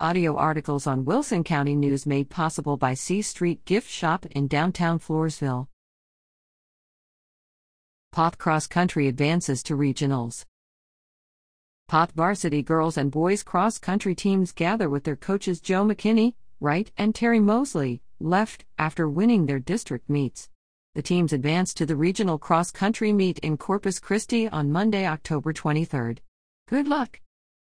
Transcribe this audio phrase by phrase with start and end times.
[0.00, 4.98] Audio articles on Wilson County News made possible by C Street Gift Shop in downtown
[4.98, 5.68] Floresville.
[8.10, 10.46] Poth Cross Country advances to regionals.
[11.86, 16.90] Poth varsity girls and boys cross country teams gather with their coaches Joe McKinney, right,
[16.96, 20.48] and Terry Mosely, left, after winning their district meets.
[20.96, 25.52] The teams advance to the regional cross country meet in Corpus Christi on Monday, October
[25.52, 26.18] 23rd.
[26.66, 27.20] Good luck!